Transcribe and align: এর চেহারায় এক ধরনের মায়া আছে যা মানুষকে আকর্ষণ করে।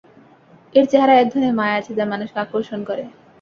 এর 0.75 0.85
চেহারায় 0.91 1.21
এক 1.21 1.27
ধরনের 1.31 1.57
মায়া 1.59 1.75
আছে 1.79 1.91
যা 1.97 2.05
মানুষকে 2.11 2.37
আকর্ষণ 2.41 2.79
করে। 2.89 3.03